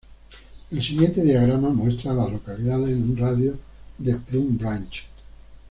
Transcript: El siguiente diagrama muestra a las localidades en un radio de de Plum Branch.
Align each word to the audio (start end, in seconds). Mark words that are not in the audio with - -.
El 0.71 0.83
siguiente 0.83 1.21
diagrama 1.23 1.69
muestra 1.69 2.09
a 2.09 2.15
las 2.15 2.31
localidades 2.31 2.89
en 2.89 3.03
un 3.03 3.17
radio 3.17 3.55
de 3.99 4.13
de 4.13 4.17
Plum 4.17 4.57
Branch. 4.57 5.03